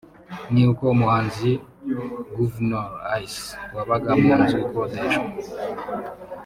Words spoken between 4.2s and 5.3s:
mu nzu ikodeshwa